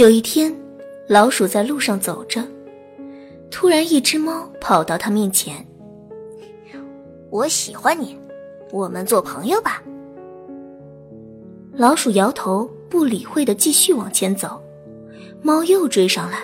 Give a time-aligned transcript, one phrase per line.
[0.00, 0.50] 有一天，
[1.06, 2.42] 老鼠在路上走着，
[3.50, 5.54] 突然一只猫跑到它面前。
[7.28, 8.18] 我喜欢你，
[8.72, 9.82] 我们做朋友吧。
[11.74, 14.58] 老鼠摇头，不理会的继续往前走。
[15.42, 16.38] 猫又追上来。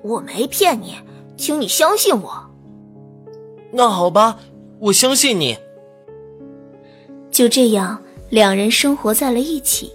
[0.00, 0.94] 我没骗你，
[1.36, 2.50] 请你相信我。
[3.70, 4.38] 那好吧，
[4.78, 5.54] 我相信你。
[7.30, 9.92] 就这样，两人生活在了一起。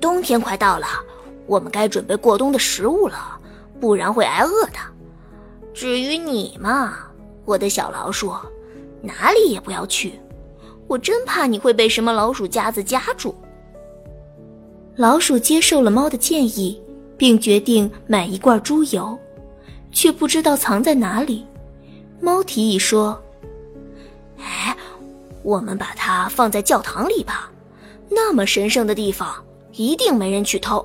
[0.00, 0.86] 冬天快到了，
[1.46, 3.38] 我们该准备过冬的食物了，
[3.80, 4.78] 不然会挨饿的。
[5.72, 6.98] 至于你嘛，
[7.44, 8.32] 我的小老鼠，
[9.02, 10.18] 哪里也不要去，
[10.86, 13.34] 我真怕你会被什么老鼠夹子夹住。
[14.96, 16.82] 老鼠接受了猫的建议，
[17.16, 19.18] 并决定买一罐猪油，
[19.92, 21.46] 却不知道藏在哪里。
[22.20, 23.18] 猫提议说
[24.38, 24.76] ：“哎，
[25.42, 27.50] 我们把它放在教堂里吧，
[28.10, 29.34] 那么神圣的地方。”
[29.72, 30.84] 一定没人去偷。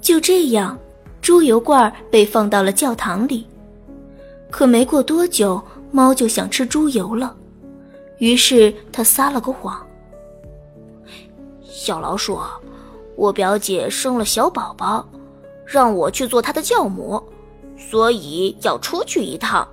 [0.00, 0.76] 就这样，
[1.20, 3.46] 猪油罐被放到了教堂里。
[4.50, 7.36] 可没过多久，猫就想吃猪油了，
[8.16, 9.86] 于是它撒了个谎
[11.62, 12.40] ：“小老鼠，
[13.14, 15.06] 我表姐生了小宝宝，
[15.66, 17.22] 让我去做她的教母，
[17.76, 19.68] 所以要出去一趟。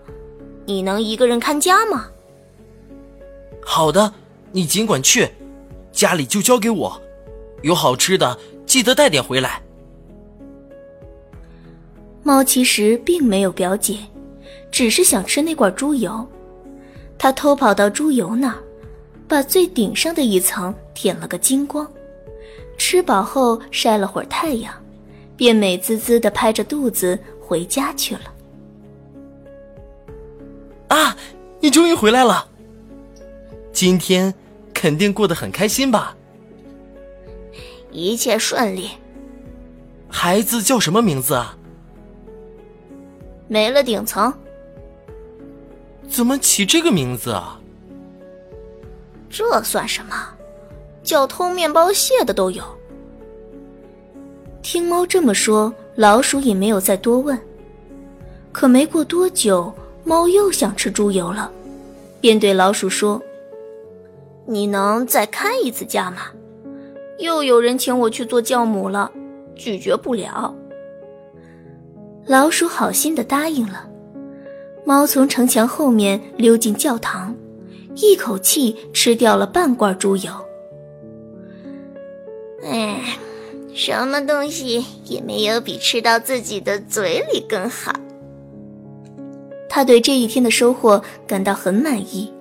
[0.66, 2.08] 你能一个人看家吗
[3.66, 4.14] ？”“好的，
[4.56, 5.30] 你尽管去。”
[5.92, 7.02] 家里就交给我，
[7.61, 9.62] 有好吃的记得带点回来。
[12.22, 14.00] 猫其实并没有表姐，
[14.69, 16.28] 只是想吃那罐猪油。
[17.18, 18.57] 他偷跑到猪油那儿，
[19.25, 21.90] 把最顶上的一层舔了个精光。
[22.78, 24.74] 吃饱后晒了会儿太阳，
[25.38, 28.34] 便美滋滋的拍着肚子回家去了。
[30.90, 31.16] 啊，
[31.62, 32.50] 你终于回来了！
[33.72, 34.34] 今天。
[34.85, 36.16] 肯定过得很开心吧？
[37.91, 38.91] 一切顺利。
[40.07, 41.57] 孩子叫什么名字啊？
[43.47, 44.31] 没了顶层。
[46.07, 47.59] 怎么起这个名字啊？
[49.28, 50.16] 这算什么？
[51.01, 52.63] 叫偷面包屑的都有。
[54.62, 57.35] 听猫这么说，老鼠也没有再多问。
[58.51, 61.51] 可没过多久，猫又想吃猪油了，
[62.22, 63.19] 便对老鼠说。
[64.45, 66.28] 你能再看一次价吗？
[67.17, 69.09] 又有人请我去做教母了，
[69.56, 70.53] 拒绝不了。
[72.28, 73.89] 老鼠好心的答应了。
[74.85, 77.35] 猫从城墙后面溜进教堂，
[77.95, 80.31] 一口气吃掉了半罐猪油。
[82.63, 83.17] 哎，
[83.73, 87.94] 什么东西也没有比吃到自己的嘴里更好。
[89.69, 92.31] 他对这一天的收获感到很满意。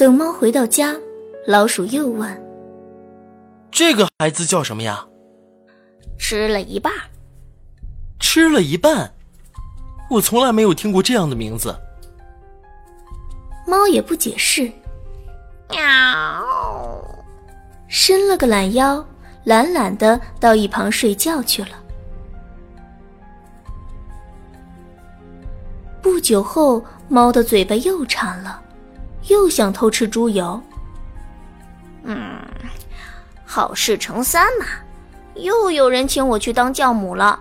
[0.00, 0.96] 等猫回到家，
[1.46, 2.42] 老鼠又问
[3.70, 5.06] ：“这个孩子叫什么呀？”
[6.18, 6.90] 吃了一半。
[8.18, 9.12] 吃了一半，
[10.08, 11.76] 我从来没有听过这样的名字。
[13.66, 14.72] 猫也不解释，
[15.68, 15.78] 喵，
[17.86, 19.06] 伸了个懒腰，
[19.44, 21.72] 懒懒的到一旁睡觉去了。
[26.00, 28.62] 不久后，猫的嘴巴又馋了。
[29.28, 30.60] 又想偷吃猪油，
[32.04, 32.40] 嗯，
[33.44, 34.66] 好事成三嘛，
[35.34, 37.38] 又有人请我去当教母了。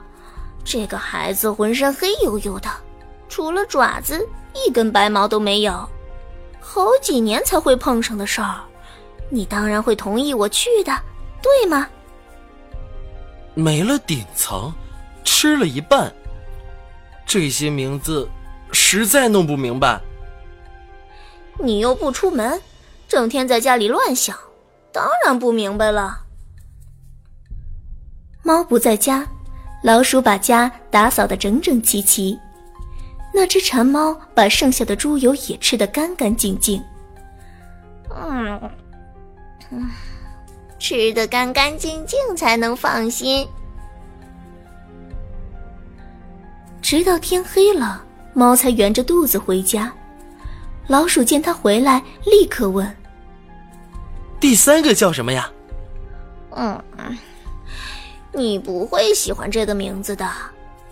[0.63, 2.69] 这个孩子浑身黑黝黝的，
[3.27, 5.89] 除了爪子一根白毛都没有，
[6.59, 8.59] 好几年才会碰上的事儿，
[9.29, 10.91] 你当然会同意我去的，
[11.41, 11.87] 对吗？
[13.55, 14.71] 没了顶层，
[15.23, 16.13] 吃了一半，
[17.25, 18.29] 这些名字
[18.71, 19.99] 实在弄不明白。
[21.61, 22.61] 你又不出门，
[23.07, 24.37] 整天在家里乱想，
[24.91, 26.21] 当然不明白了。
[28.43, 29.27] 猫不在家，
[29.83, 32.39] 老鼠把家打扫的整整齐齐。
[33.33, 36.83] 那只馋猫把剩下的猪油也吃得干干净净。
[38.09, 38.59] 嗯，
[39.69, 39.87] 嗯，
[40.79, 43.47] 吃的干干净净才能放心。
[46.81, 48.03] 直到天黑了，
[48.33, 49.93] 猫才圆着肚子回家。
[50.89, 52.97] 老鼠见他回来，立刻问
[54.41, 55.47] ：“第三个叫什么呀
[56.57, 56.83] ？”“嗯，
[58.33, 60.27] 你不会喜欢这个名字的，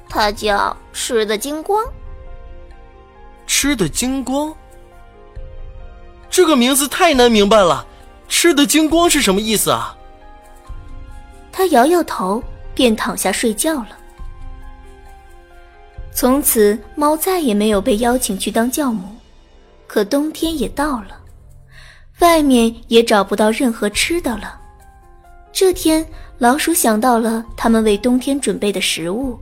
[0.07, 1.83] 它叫吃的精光。
[3.47, 4.55] ”“吃的精光？
[6.29, 7.83] 这个名字太难明白了，
[8.29, 9.97] 吃的精光是什么意思啊？”
[11.51, 12.43] 他摇摇头，
[12.75, 13.97] 便躺下睡觉了。
[16.13, 19.16] 从此，猫再也没有被邀请去当教母。
[19.87, 21.19] 可冬天也到了，
[22.19, 24.59] 外面也找不到任何吃的了。
[25.51, 26.05] 这天，
[26.37, 29.39] 老鼠想到了他们为冬天准备的食物，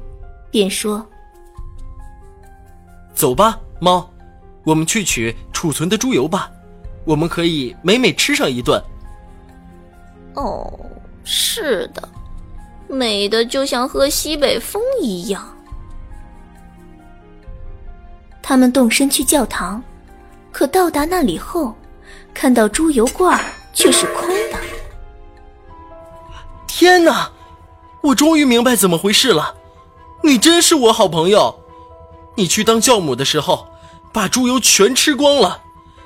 [0.50, 1.06] 便说
[3.14, 4.10] ：“走吧，猫，
[4.64, 6.50] 我们去取储存的猪油吧，
[7.04, 8.82] 我们可以美美吃上一顿。”
[10.36, 10.72] 哦，
[11.24, 12.08] 是的，
[12.88, 15.44] 美的就像喝西北风一样。
[18.42, 19.84] 他们动身去教堂，
[20.58, 21.76] 可到达那里后，
[22.34, 23.38] 看到猪油罐
[23.74, 24.58] 却是空的。
[26.66, 27.30] 天哪！
[28.00, 29.54] 我终于明白怎么回事了。
[30.24, 31.60] 你真是我好朋友。
[32.36, 33.68] 你去当教母的时候，
[34.14, 35.62] 把猪油全吃光了，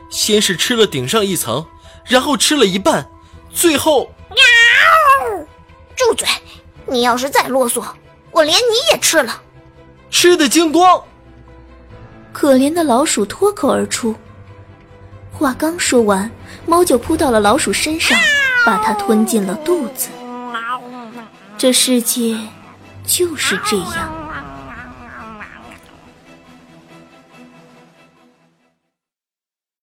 [0.10, 1.68] 先是吃了顶上一层，
[2.06, 3.08] 然后吃了一半，
[3.54, 4.10] 最后……
[4.30, 5.46] 喵！
[5.96, 6.28] 住嘴！
[6.88, 7.84] 你要是再啰嗦，
[8.32, 9.44] 我连你也吃了。
[10.10, 11.04] 吃的精光。
[12.34, 14.16] 可怜的老鼠脱口而出，
[15.40, 16.30] 话刚说完，
[16.66, 18.20] 猫就扑到了老鼠身上，
[18.66, 20.10] 把它吞进了肚子。
[21.58, 22.38] 这世界
[23.06, 24.19] 就是这样。